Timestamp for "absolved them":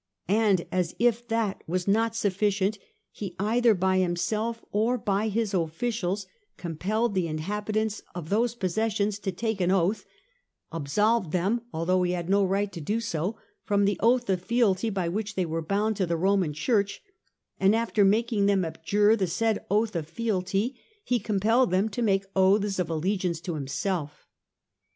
10.71-11.61